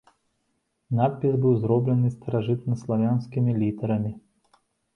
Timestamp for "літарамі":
3.61-4.11